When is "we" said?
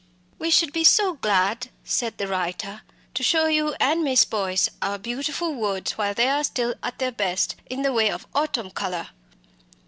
0.39-0.49